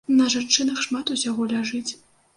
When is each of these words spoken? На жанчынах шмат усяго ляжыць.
На 0.19 0.29
жанчынах 0.35 0.81
шмат 0.87 1.13
усяго 1.17 1.47
ляжыць. 1.55 1.87